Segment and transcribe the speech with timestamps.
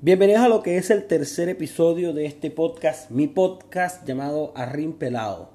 [0.00, 4.92] Bienvenidos a lo que es el tercer episodio de este podcast, mi podcast llamado Arrim
[4.92, 5.50] Pelado.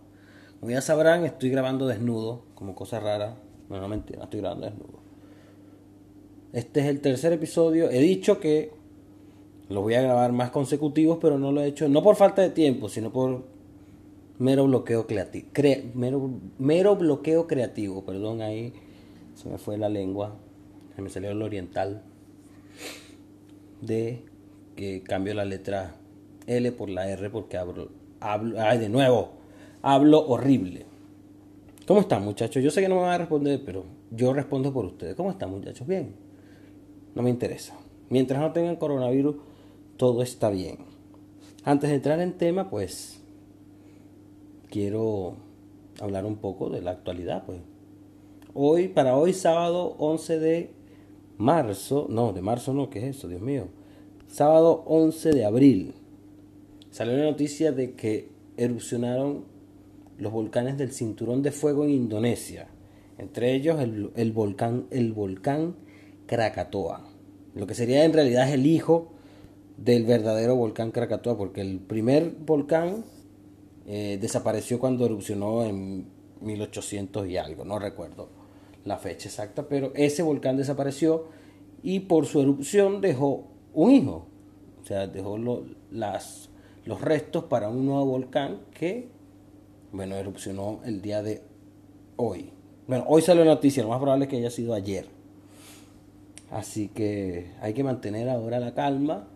[0.60, 3.38] Como ya sabrán, estoy grabando desnudo, como cosa rara.
[3.70, 5.00] No, no mentira, estoy grabando desnudo.
[6.52, 7.90] Este es el tercer episodio.
[7.90, 8.72] He dicho que
[9.70, 12.50] los voy a grabar más consecutivos, pero no lo he hecho, no por falta de
[12.50, 13.46] tiempo, sino por
[14.40, 15.48] mero bloqueo creativo.
[15.94, 18.74] mero, mero bloqueo creativo, perdón, ahí
[19.36, 20.36] se me fue la lengua,
[20.98, 22.04] se me salió el oriental
[23.80, 24.33] de
[24.76, 25.96] que cambio la letra
[26.48, 29.32] L por la R porque hablo, hablo, ay, de nuevo,
[29.82, 30.86] hablo horrible.
[31.86, 32.64] ¿Cómo están muchachos?
[32.64, 35.16] Yo sé que no me van a responder, pero yo respondo por ustedes.
[35.16, 35.86] ¿Cómo están muchachos?
[35.86, 36.16] Bien.
[37.14, 37.76] No me interesa.
[38.10, 39.36] Mientras no tengan coronavirus,
[39.98, 40.78] todo está bien.
[41.66, 43.22] Antes de entrar en tema, pues
[44.70, 45.36] quiero
[46.00, 47.60] hablar un poco de la actualidad, pues.
[48.54, 50.72] Hoy, para hoy, sábado 11 de
[51.38, 53.28] marzo, no, de marzo no, ¿qué es eso?
[53.28, 53.68] Dios mío.
[54.34, 55.94] Sábado 11 de abril.
[56.90, 59.46] Salió la noticia de que erupcionaron
[60.18, 62.68] los volcanes del cinturón de fuego en Indonesia.
[63.20, 65.76] Entre ellos el, el volcán, el volcán
[66.26, 67.08] Krakatoa.
[67.54, 69.12] Lo que sería en realidad el hijo
[69.78, 73.06] del verdadero volcán Krakatoa, porque el primer volcán
[73.86, 76.08] eh, desapareció cuando erupcionó en
[76.42, 78.30] 1800 y algo, no recuerdo
[78.84, 81.28] la fecha exacta, pero ese volcán desapareció
[81.84, 84.28] y por su erupción dejó un hijo,
[84.82, 85.38] o sea, dejó
[85.92, 86.50] las,
[86.86, 89.08] los restos para un nuevo volcán que,
[89.92, 91.42] bueno, erupcionó el día de
[92.18, 92.52] hoy.
[92.88, 95.08] Bueno, hoy salió la noticia, lo más probable es que haya sido ayer.
[96.52, 99.28] Así que hay que mantener ahora la calma.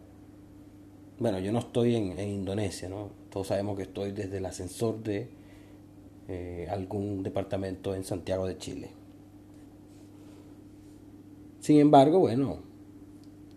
[1.17, 3.09] Bueno, yo no estoy en, Indonesia, ¿no?
[3.31, 5.29] Todos sabemos que estoy desde el ascensor de
[6.27, 8.89] eh, algún departamento en Santiago de Chile.
[11.59, 12.66] Sin embargo, bueno,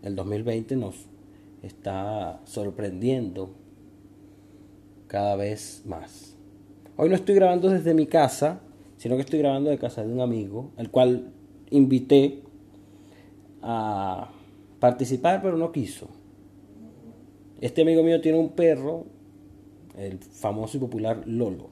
[0.03, 1.07] el 2020 nos
[1.63, 3.51] está sorprendiendo
[5.07, 6.37] cada vez más.
[6.97, 8.61] Hoy no estoy grabando desde mi casa,
[8.97, 11.33] sino que estoy grabando de casa de un amigo, el cual
[11.71, 12.43] invité
[13.63, 14.31] a
[14.79, 16.09] participar, pero no quiso.
[17.61, 19.05] Este amigo mío tiene un perro,
[19.97, 21.71] el famoso y popular Lolo.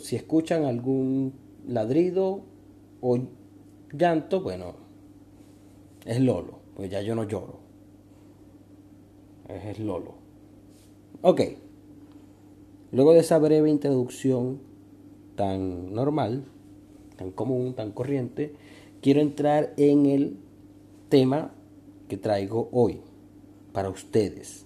[0.00, 1.34] si escuchan algún
[1.66, 2.42] ladrido
[3.00, 3.18] o
[3.92, 4.87] llanto, bueno,
[6.08, 7.58] es Lolo, pues ya yo no lloro.
[9.46, 10.14] Es Lolo.
[11.20, 11.42] Ok.
[12.92, 14.58] Luego de esa breve introducción
[15.36, 16.44] tan normal,
[17.16, 18.54] tan común, tan corriente,
[19.02, 20.38] quiero entrar en el
[21.10, 21.52] tema
[22.08, 23.02] que traigo hoy
[23.72, 24.64] para ustedes.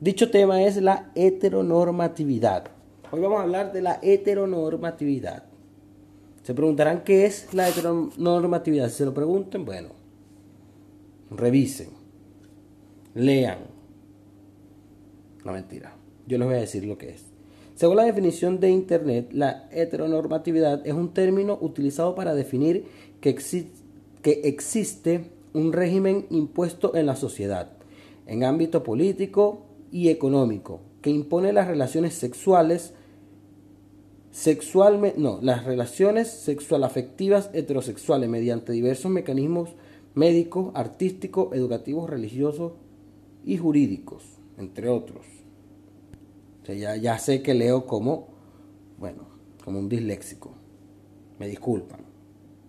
[0.00, 2.70] Dicho tema es la heteronormatividad.
[3.10, 5.49] Hoy vamos a hablar de la heteronormatividad.
[6.42, 8.88] Se preguntarán qué es la heteronormatividad.
[8.88, 9.90] Si se lo pregunten, bueno,
[11.30, 11.90] revisen,
[13.14, 13.58] lean.
[15.44, 15.96] No mentira,
[16.26, 17.24] yo les voy a decir lo que es.
[17.74, 22.84] Según la definición de Internet, la heteronormatividad es un término utilizado para definir
[23.22, 23.34] que,
[24.22, 27.72] que existe un régimen impuesto en la sociedad,
[28.26, 32.92] en ámbito político y económico, que impone las relaciones sexuales,
[34.30, 39.70] sexualmente, no, las relaciones sexual afectivas heterosexuales mediante diversos mecanismos
[40.14, 42.72] médicos, artísticos, educativos, religiosos
[43.44, 44.24] y jurídicos,
[44.58, 45.40] entre otros
[46.74, 48.28] ya, ya sé que leo como,
[48.98, 49.24] bueno,
[49.64, 50.52] como un disléxico.
[51.38, 52.00] Me disculpan.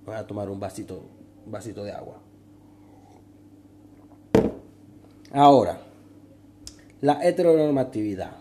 [0.06, 1.04] Voy a tomar un vasito,
[1.46, 2.22] un vasito de agua.
[5.32, 5.82] Ahora,
[7.02, 8.38] la heteronormatividad.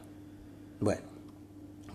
[0.81, 1.03] Bueno,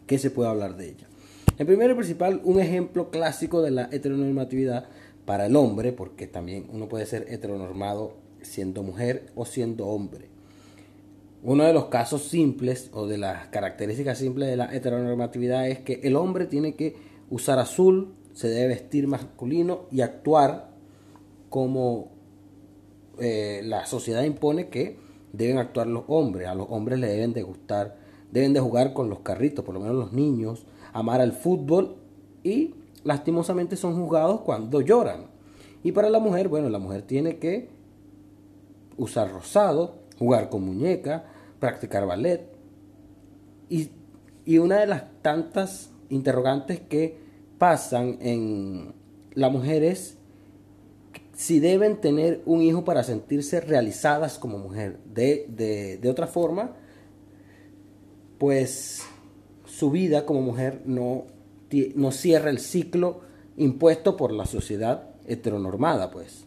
[0.06, 1.08] ¿qué se puede hablar de ella?
[1.58, 4.90] En primer y principal, un ejemplo clásico de la heteronormatividad
[5.26, 10.28] para el hombre, porque también uno puede ser heteronormado siendo mujer o siendo hombre.
[11.44, 16.02] Uno de los casos simples o de las características simples de la heteronormatividad es que
[16.04, 16.96] el hombre tiene que
[17.30, 20.72] usar azul, se debe vestir masculino y actuar
[21.50, 22.12] como
[23.20, 24.98] eh, la sociedad impone que
[25.32, 26.48] deben actuar los hombres.
[26.48, 27.96] A los hombres le deben de gustar,
[28.32, 30.66] deben de jugar con los carritos, por lo menos los niños,
[30.96, 31.98] amar al fútbol
[32.42, 35.28] y lastimosamente son juzgados cuando lloran.
[35.84, 37.68] Y para la mujer, bueno, la mujer tiene que
[38.98, 41.26] usar rosado, jugar con muñeca,
[41.60, 42.48] practicar ballet.
[43.70, 43.92] Y,
[44.58, 47.18] una de las tantas interrogantes que
[47.58, 48.94] pasan en
[49.34, 50.18] la mujer es
[51.34, 55.00] si deben tener un hijo para sentirse realizadas como mujer.
[55.04, 56.74] De, de, otra forma,
[58.38, 59.04] pues
[59.78, 61.26] su vida como mujer no,
[61.96, 63.20] no cierra el ciclo
[63.58, 66.46] impuesto por la sociedad heteronormada, pues.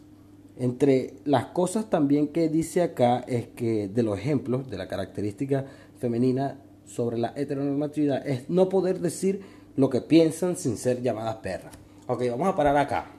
[0.57, 5.65] Entre las cosas también que dice acá es que de los ejemplos de la característica
[5.99, 9.41] femenina sobre la heteronormatividad es no poder decir
[9.75, 11.75] lo que piensan sin ser llamadas perras.
[12.07, 13.11] Ok, vamos a parar acá.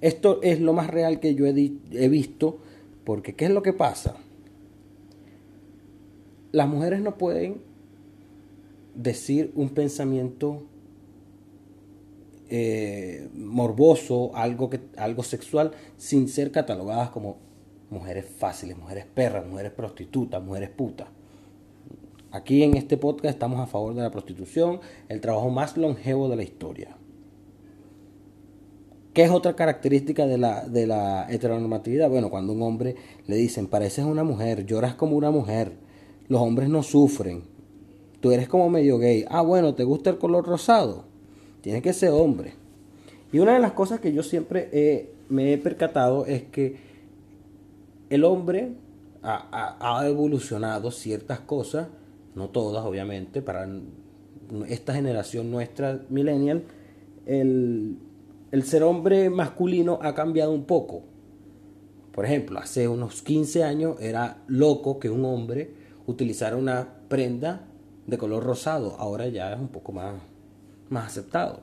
[0.00, 2.58] Esto es lo más real que yo he, he visto,
[3.02, 4.14] porque ¿qué es lo que pasa?
[6.52, 7.67] Las mujeres no pueden
[8.98, 10.64] decir un pensamiento
[12.48, 17.36] eh, morboso, algo, que, algo sexual, sin ser catalogadas como
[17.90, 21.06] mujeres fáciles, mujeres perras, mujeres prostitutas, mujeres putas.
[22.32, 26.36] Aquí en este podcast estamos a favor de la prostitución, el trabajo más longevo de
[26.36, 26.96] la historia.
[29.14, 32.10] ¿Qué es otra característica de la, de la heteronormatividad?
[32.10, 32.96] Bueno, cuando un hombre
[33.26, 35.72] le dicen, pareces una mujer, lloras como una mujer,
[36.28, 37.57] los hombres no sufren,
[38.20, 41.04] tú eres como medio gay, ah, bueno, ¿te gusta el color rosado?
[41.60, 42.54] Tiene que ser hombre.
[43.32, 46.76] Y una de las cosas que yo siempre me he percatado es que
[48.10, 48.72] el hombre
[49.22, 51.88] ha, evolucionado ciertas cosas,
[52.34, 53.68] no todas obviamente, para
[54.68, 56.62] esta generación nuestra millennial,
[57.26, 57.98] el,
[58.50, 61.02] el ser hombre masculino ha cambiado un poco.
[62.12, 65.74] Por ejemplo, hace unos 15 años era loco que un hombre
[66.06, 67.67] utilizara una prenda
[68.08, 70.14] de color rosado, ahora ya es un poco más
[70.90, 71.60] más aceptado.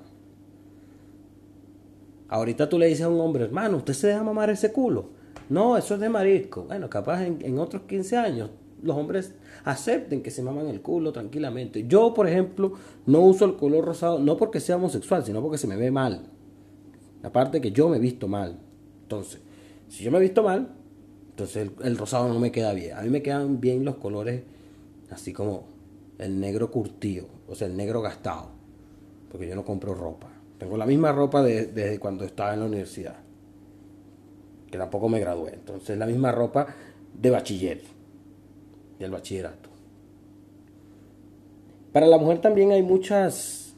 [2.28, 5.10] Ahorita tú le dices a un hombre, hermano, ¿usted se deja mamar ese culo?
[5.50, 6.64] No, eso es de marisco.
[6.64, 8.50] Bueno, capaz en, otros 15 años
[8.82, 9.34] los hombres
[9.64, 11.88] acepten que se maman el culo tranquilamente.
[11.88, 12.74] Yo, por ejemplo,
[13.06, 16.24] no uso el color rosado, no porque sea homosexual, sino porque se me ve mal.
[17.24, 18.60] Aparte que yo me he visto mal.
[19.04, 19.42] Entonces,
[19.88, 20.70] si yo me he visto mal,
[21.30, 22.98] entonces el, el, rosado no me queda bien.
[22.98, 24.44] A mí me quedan bien los colores
[25.10, 25.75] así como
[26.20, 28.56] el negro curtido, o sea, el negro gastado
[29.36, 30.30] porque yo no compro ropa.
[30.58, 33.18] Tengo la misma ropa desde cuando estaba en la universidad,
[34.72, 35.56] que tampoco me gradué.
[35.56, 36.68] Entonces, la misma ropa
[37.14, 37.82] de bachiller,
[38.98, 39.70] del bachillerato.
[41.92, 43.76] Para la mujer también hay muchas,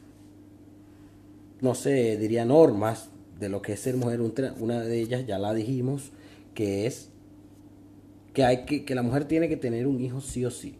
[1.60, 4.20] no sé, diría normas de lo que es ser mujer.
[4.20, 6.12] Una de ellas ya la dijimos,
[6.54, 7.10] que es
[8.32, 10.76] que, hay que, que la mujer tiene que tener un hijo sí o sí.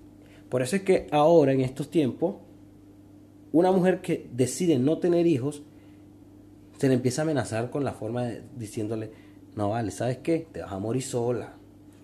[0.49, 2.37] Por eso es que ahora, en estos tiempos,
[3.53, 5.63] una mujer que decide no tener hijos,
[6.79, 9.11] se le empieza a amenazar con la forma de diciéndole,
[9.57, 10.47] no vale, ¿sabes qué?
[10.53, 11.55] Te vas a morir sola.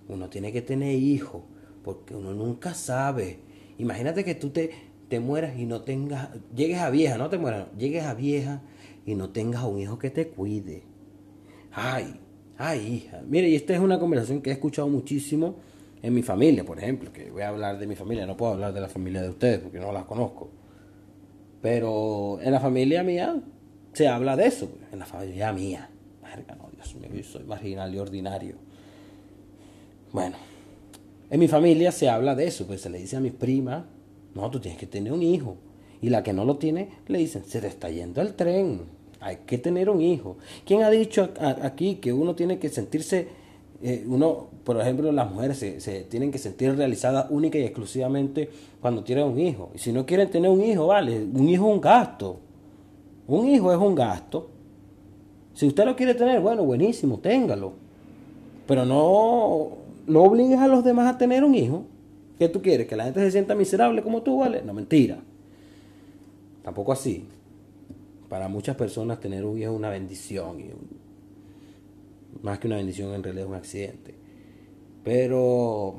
[0.09, 1.43] Uno tiene que tener hijos,
[1.83, 3.39] porque uno nunca sabe.
[3.79, 4.71] Imagínate que tú te,
[5.09, 8.63] te mueras y no tengas, llegues a vieja, no te mueras, llegues a vieja
[9.07, 10.83] y no tengas un hijo que te cuide.
[11.73, 12.21] Ay,
[12.59, 13.23] ay, hija.
[13.27, 15.57] Mire, y esta es una conversación que he escuchado muchísimo
[16.05, 18.75] en mi familia, por ejemplo, que voy a hablar de mi familia, no puedo hablar
[18.75, 20.51] de la familia de ustedes porque no las conozco.
[21.63, 23.41] Pero en la familia mía
[23.95, 24.69] se habla de eso.
[24.93, 25.89] En la familia mía.
[26.21, 28.57] no, Dios mío, yo soy marginal y ordinario.
[30.13, 30.37] Bueno,
[31.31, 32.67] en mi familia se habla de eso.
[32.67, 33.85] Pues se le dice a mis primas,
[34.35, 35.57] no, tú tienes que tener un hijo.
[36.03, 38.83] Y la que no lo tiene, le dicen, se te está yendo el tren.
[39.21, 40.37] Hay que tener un hijo.
[40.67, 43.43] ¿Quién ha dicho aquí que uno tiene que sentirse
[43.83, 48.49] eh, uno, por ejemplo, las mujeres se, tienen que sentir realizadas única y exclusivamente
[48.81, 49.71] cuando tienen un hijo.
[49.75, 52.39] Y si no quieren tener un hijo, vale, un hijo es un gasto.
[53.27, 54.51] Un hijo es un gasto.
[55.55, 57.73] Si usted lo quiere tener, bueno, buenísimo, téngalo.
[58.67, 59.69] Pero no,
[60.07, 61.85] no obligues a los demás a tener un hijo.
[62.39, 62.87] ¿Qué tú quieres?
[62.87, 64.63] ¿Que la gente se sienta miserable como tú, vale?
[64.63, 65.19] No, mentira.
[66.63, 67.27] Tampoco así.
[68.29, 70.59] Para muchas personas tener un hijo es una bendición
[72.43, 74.15] más que una bendición, en realidad es un accidente.
[75.05, 75.97] Pero,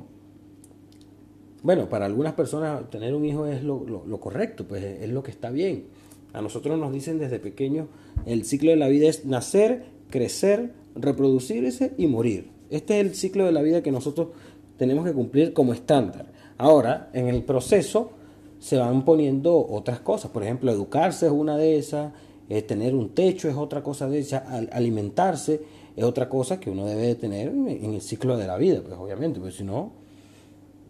[1.61, 5.51] bueno, para algunas personas tener un hijo es lo, correcto, pues es lo que está
[5.51, 5.85] bien.
[6.33, 7.87] A nosotros nos dicen desde pequeños,
[8.25, 12.49] el ciclo de la vida es nacer, crecer, reproducirse y morir.
[12.69, 14.29] Este es el ciclo de la vida que nosotros
[14.77, 16.25] tenemos que cumplir como estándar.
[16.57, 18.11] Ahora, en el proceso
[18.59, 20.31] se van poniendo otras cosas.
[20.31, 22.13] Por ejemplo, educarse es una de esas,
[22.49, 25.61] eh, tener un techo es otra cosa de esas, alimentarse
[25.95, 28.97] es otra cosa que uno debe de tener en el ciclo de la vida, pues
[28.97, 29.93] obviamente, porque si no,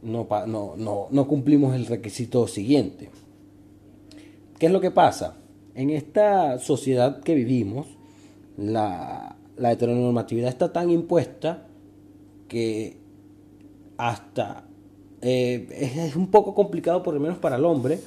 [0.02, 3.10] no, no, no, cumplimos el requisito siguiente.
[4.58, 5.38] ¿Qué es lo que pasa?
[5.76, 7.88] En esta sociedad que vivimos,
[8.58, 11.68] la, la heteronormatividad está tan impuesta
[12.48, 12.98] que
[13.98, 14.66] hasta
[15.22, 15.68] eh,
[16.06, 18.00] es un poco complicado, por lo menos para el hombre,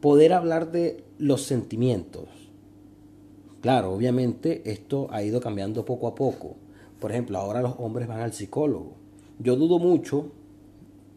[0.00, 2.41] poder hablar de los sentimientos
[3.62, 6.56] Claro, obviamente esto ha ido cambiando poco a poco.
[6.98, 8.96] Por ejemplo, ahora los hombres van al psicólogo.
[9.38, 10.32] Yo dudo mucho,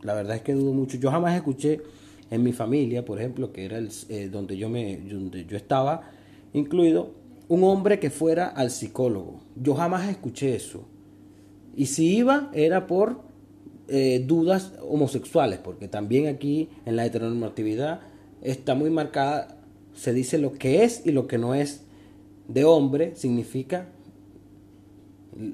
[0.03, 0.97] la verdad es que dudo mucho.
[0.97, 1.81] Yo jamás escuché
[2.29, 5.01] en mi familia, por ejemplo, que era el, eh, donde, yo me,
[5.47, 6.11] yo estaba
[6.53, 7.13] incluido,
[7.47, 9.41] un hombre que fuera al psicólogo.
[9.55, 10.85] Yo jamás escuché eso.
[11.75, 13.21] Y si iba, era por
[13.87, 18.01] eh, dudas homosexuales, porque también aquí en la heteronormatividad
[18.41, 19.57] está muy marcada,
[19.95, 21.84] se dice lo que es y lo que no es
[22.47, 23.87] de hombre, significa,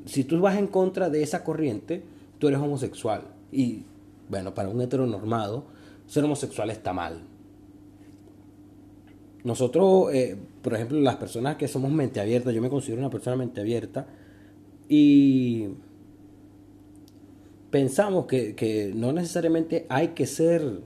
[0.05, 2.03] si tú vas en contra de esa corriente,
[2.39, 3.23] tú eres homosexual.
[3.51, 3.83] Y
[4.29, 5.65] bueno, para un heteronormado,
[6.07, 7.21] ser homosexual está mal.
[9.43, 13.35] Nosotros, eh, por ejemplo, las personas que somos mente abierta, yo me considero una persona
[13.35, 14.05] mente abierta
[14.87, 15.69] y
[17.71, 20.81] pensamos que, no necesariamente hay que ser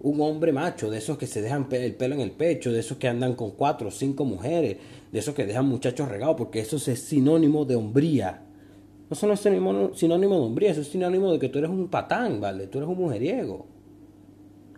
[0.00, 2.98] un hombre macho, de esos que se dejan el pelo en el pecho, de esos
[2.98, 4.76] que andan con cuatro o cinco mujeres,
[5.10, 8.42] de esos que dejan muchachos regados, porque eso es sinónimo de hombría.
[9.08, 12.40] No es sinónimo, sinónimo de hombría, eso es sinónimo de que tú eres un patán,
[12.40, 12.66] ¿vale?
[12.66, 13.66] Tú eres un mujeriego.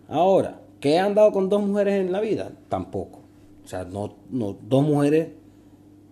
[0.08, 2.52] Ahora, ¿Que he andado con dos mujeres en la vida?
[2.68, 3.20] Tampoco.
[3.64, 5.28] O sea, no, no, dos mujeres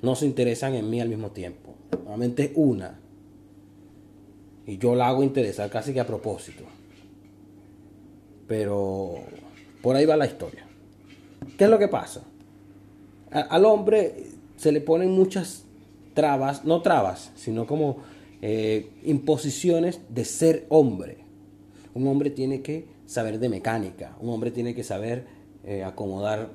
[0.03, 1.75] no se interesan en mí al mismo tiempo.
[2.05, 2.99] Solamente una.
[4.67, 6.65] Y yo la hago interesar casi que a propósito.
[8.47, 9.17] Pero
[9.83, 10.67] por ahí va la historia.
[11.57, 12.23] ¿Qué es lo que pasa?
[13.29, 14.15] al hombre
[14.57, 15.65] se le ponen muchas
[16.15, 17.99] trabas, no trabas, sino como
[18.43, 21.19] eh, imposiciones de ser hombre.
[21.95, 25.26] Un hombre tiene que saber de mecánica, un hombre tiene que saber
[25.65, 26.50] eh, acomodar,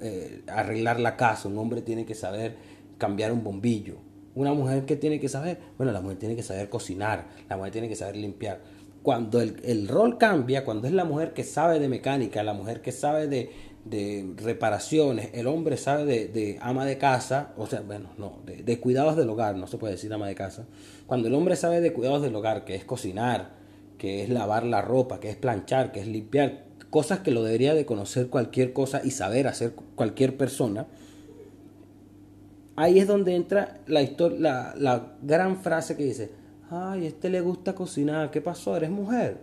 [0.00, 2.56] eh, arreglar la casa, un hombre tiene que saber
[2.98, 3.96] cambiar un bombillo.
[4.34, 7.72] Una mujer que tiene que saber, bueno, la mujer tiene que saber cocinar, la mujer
[7.72, 8.60] tiene que saber limpiar.
[9.08, 12.92] Cuando el, rol cambia, cuando es la mujer que sabe de mecánica, la mujer que
[12.92, 18.62] sabe de, reparaciones, el hombre sabe de, ama de casa, o sea, bueno, no, de,
[18.62, 20.66] de, cuidados del hogar, no se puede decir ama de casa.
[21.06, 23.52] Cuando el hombre sabe de cuidados del hogar, que es cocinar,
[23.96, 27.72] que es lavar la ropa, que es planchar, que es limpiar, cosas que lo debería
[27.72, 30.86] de conocer cualquier cosa y saber hacer cualquier persona.
[32.76, 34.02] Ahí es donde entra la,
[34.38, 36.30] la, la gran frase que dice,
[36.70, 38.76] ay, este le gusta cocinar, ¿qué pasó?
[38.76, 39.38] ¿Eres mujer?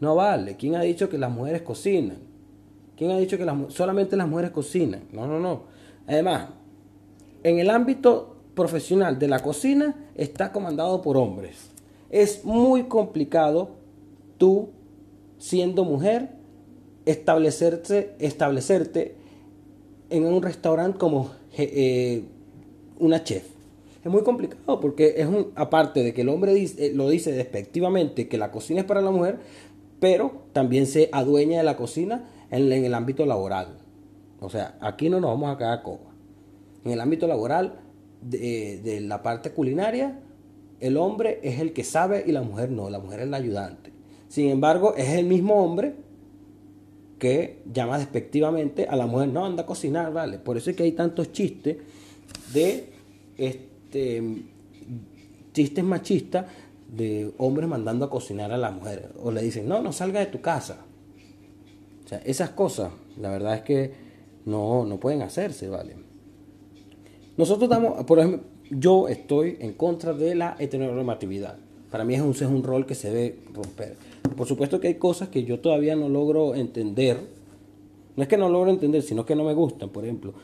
[0.00, 2.18] No vale, ¿quién ha dicho que las mujeres cocinan?
[2.96, 5.02] ¿Quién ha dicho que solamente las mujeres cocinan?
[5.12, 5.64] No, no, no.
[6.06, 6.48] Además,
[7.42, 11.70] en el ámbito profesional de la cocina está comandado por hombres.
[12.10, 13.70] Es muy complicado
[14.36, 14.70] tú,
[15.38, 16.30] siendo mujer,
[17.06, 19.14] establecerte, establecerte
[20.10, 22.24] en un restaurante como eh,
[22.98, 23.44] una chef.
[24.04, 28.28] Es muy complicado porque es un, aparte de que el hombre eh, lo dice despectivamente
[28.28, 29.38] que la cocina es para la mujer,
[30.00, 33.78] pero también se adueña de la cocina en, el ámbito laboral.
[34.40, 36.10] O sea, aquí no nos vamos a quedar coba.
[36.84, 37.80] En el ámbito laboral
[38.22, 40.18] de, de la parte culinaria,
[40.80, 43.92] el hombre es el que sabe y la mujer no, la mujer es la ayudante.
[44.28, 45.94] Sin embargo, es el mismo hombre
[47.18, 50.38] que llama despectivamente a la mujer, no, anda a cocinar, ¿vale?
[50.38, 51.76] Por eso es que hay tantos chistes
[52.54, 52.88] de
[53.36, 53.69] este
[55.52, 56.46] chistes machistas
[56.88, 59.10] de hombres mandando a cocinar a la mujer.
[59.22, 60.84] O le dicen, no, no salga de tu casa.
[62.04, 63.92] O sea, esas cosas, la verdad es que
[64.44, 65.94] no, no pueden hacerse, ¿vale?
[67.36, 71.56] Nosotros damos, por ejemplo, yo estoy en contra de la heteronormatividad.
[71.90, 73.96] Para mí es un, es un rol que se debe romper.
[74.36, 77.18] Por supuesto que hay cosas que yo todavía no logro entender.
[78.16, 79.88] No es que no logro entender, sino que no me gustan.
[79.88, 80.34] Por ejemplo,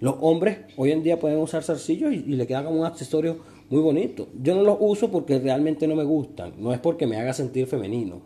[0.00, 3.38] los hombres hoy en día pueden usar zarcillos y, le queda como un accesorio
[3.68, 4.28] muy bonito.
[4.40, 6.52] Yo no los uso porque realmente no me gustan.
[6.58, 8.20] No es porque me haga sentir femenino,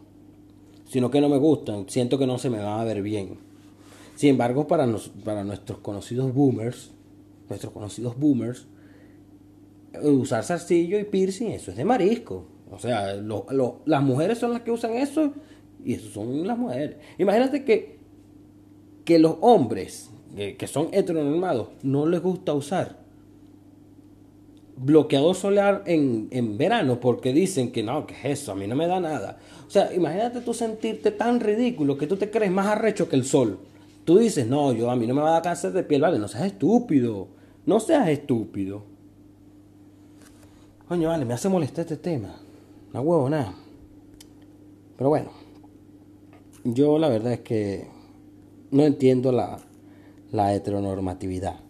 [0.87, 1.87] sino que no me gustan.
[1.89, 3.39] Siento que no se me va a ver bien.
[4.17, 4.87] Sin embargo, para,
[5.25, 6.91] para nuestros conocidos boomers,
[7.49, 8.67] nuestros conocidos boomers,
[10.03, 12.45] usar zarcillo y piercing, eso es de marisco.
[12.71, 15.33] O sea, las mujeres son las que usan eso
[15.85, 16.97] y eso son las mujeres.
[17.19, 17.99] Imagínate que,
[19.05, 23.03] que los hombres que son heteronormados no les gusta usar
[24.77, 28.75] bloqueador solar en, en, verano porque dicen que no, que es eso, a mí no
[28.75, 29.39] me da nada.
[29.67, 33.25] O sea, imagínate tú sentirte tan ridículo que tú te crees más arrecho que el
[33.25, 33.59] sol.
[34.05, 36.19] Tú dices, no, yo a mí no me va a dar cáncer de piel, vale,
[36.19, 37.29] no seas estúpido,
[37.67, 38.83] no seas estúpido.
[40.89, 42.35] Coño, vale, me hace molestar este tema.
[42.93, 43.55] No huevo, nada.
[44.97, 45.31] Pero bueno,
[46.65, 47.87] yo la verdad es que
[48.71, 49.59] no entiendo la,
[50.33, 51.61] la heteronormatividad.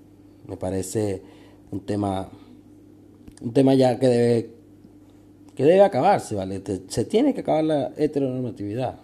[0.46, 1.22] Me parece
[1.70, 2.30] un tema
[3.42, 4.50] un tema ya que debe
[5.54, 6.62] que debe acabarse, ¿vale?
[6.88, 9.00] Se tiene que acabar la heteronormatividad.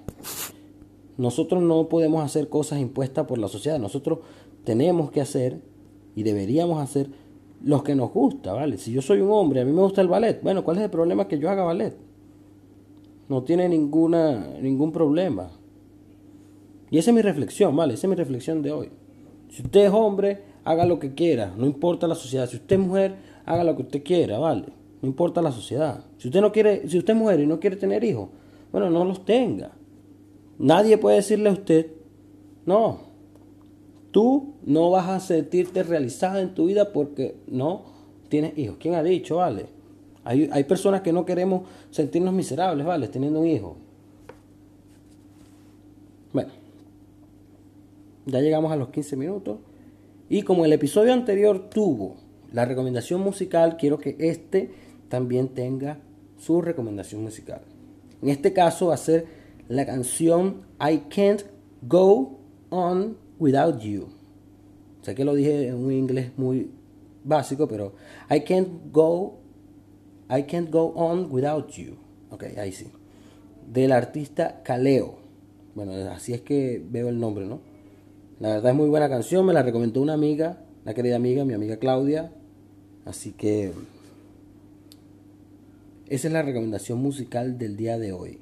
[1.19, 3.79] Nosotros no podemos hacer cosas impuestas por la sociedad.
[3.79, 4.21] Nosotros
[4.65, 5.61] tenemos que hacer
[6.15, 7.11] y deberíamos hacer
[7.63, 8.79] los que nos gusta, ¿vale?
[8.79, 10.91] Si yo soy un hombre, a mí me gusta el ballet, bueno, ¿cuál es el
[10.91, 11.95] problema que yo haga ballet?
[13.29, 15.51] No tiene ninguna, ningún problema.
[16.91, 17.95] Y esa es mi reflexión, ¿vale?
[17.95, 18.91] Esa es mi reflexión de hoy.
[19.51, 22.49] Si usted es hombre, haga lo que quiera, no importa la sociedad.
[22.49, 23.15] Si usted es mujer,
[23.47, 24.67] haga lo que usted quiera, ¿vale?
[25.01, 26.05] No importa la sociedad.
[26.19, 28.29] Si usted no quiere, si usted es mujer y no quiere tener hijos,
[28.73, 29.73] bueno, no los tenga.
[30.59, 31.87] Nadie puede decirle a usted,
[32.67, 32.99] no,
[34.11, 37.83] tú no vas a sentirte realizada en tu vida porque no
[38.29, 38.77] tienes hijos.
[38.79, 39.67] ¿Quién ha dicho, vale?
[40.25, 43.77] Hay, hay personas que no queremos sentirnos miserables, vale, teniendo un hijo.
[46.33, 46.51] Bueno,
[48.29, 49.59] ya llegamos a los 15 minutos.
[50.29, 52.17] Y como el episodio anterior tuvo
[52.53, 54.71] la recomendación musical, quiero que este
[55.09, 55.99] también tenga
[56.39, 57.63] su recomendación musical.
[58.23, 59.27] En este caso va a ser
[59.69, 61.43] la canción I Can't
[61.83, 62.39] Go
[62.71, 64.09] On Without You.
[65.03, 66.71] Sé que lo dije en un inglés muy
[67.25, 67.95] básico, pero
[68.31, 69.39] I can't go
[70.31, 71.97] I can't go on without you.
[72.31, 72.87] Ok, ahí sí.
[73.67, 75.19] Del artista Kaleo.
[75.75, 77.61] Bueno, así es que veo el nombre, ¿no?
[78.41, 81.55] La verdad es muy buena canción, me la recomendó una amiga, una querida amiga, mi
[81.55, 82.31] amiga Claudia.
[83.05, 83.73] Así que
[86.09, 88.39] esa es la recomendación musical del día de hoy.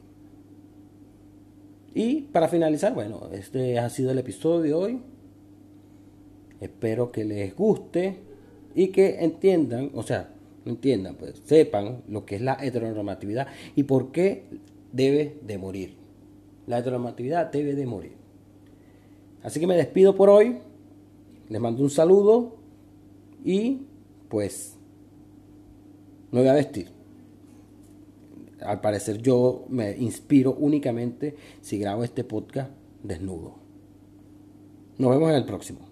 [1.94, 5.00] Y para finalizar, bueno, este ha sido el episodio de hoy.
[6.60, 8.18] Espero que les guste
[8.74, 10.28] y que entiendan, o sea,
[10.66, 14.44] entiendan, pues sepan lo que es la heteronormatividad y por qué
[14.92, 15.94] debe de morir.
[16.66, 18.25] La heteronormatividad debe de morir.
[19.46, 20.58] Así que me despido por hoy.
[21.48, 22.56] Les mando un saludo
[23.44, 23.82] y
[24.28, 24.74] pues
[26.32, 26.88] me voy a vestir.
[28.60, 32.72] Al parecer yo me inspiro únicamente si grabo este podcast
[33.04, 33.54] desnudo.
[34.98, 35.85] Nos vemos en el próximo.